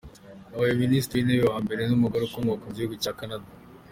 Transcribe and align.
Yabaye 0.51 0.73
Minisitiri 0.83 1.19
w’Intebe 1.19 1.45
wa 1.51 1.57
mbere 1.65 1.81
w’umugore 1.83 2.23
ukomoka 2.25 2.63
mu 2.65 2.71
gihugu 2.75 2.95
cya 3.03 3.13
Canada. 3.19 3.47